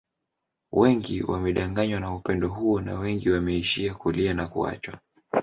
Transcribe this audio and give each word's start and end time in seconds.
Wengi 0.71 1.23
wamedanganywa 1.23 1.99
na 1.99 2.15
upendo 2.15 2.47
huo 2.49 2.81
na 2.81 2.99
wengi 2.99 3.29
wameishia 3.29 3.93
kulia 3.93 4.33
na 4.33 4.47
kuachwa 4.47 4.99